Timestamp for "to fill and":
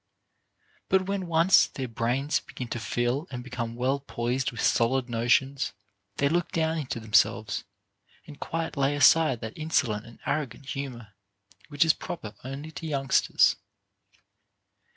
2.69-3.43